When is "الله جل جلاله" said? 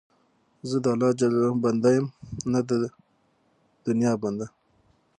0.93-1.49